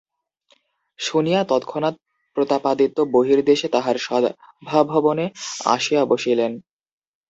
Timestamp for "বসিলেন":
6.05-6.51